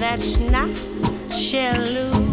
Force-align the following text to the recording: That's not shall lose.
That's 0.00 0.38
not 0.38 0.74
shall 1.30 1.76
lose. 1.76 2.29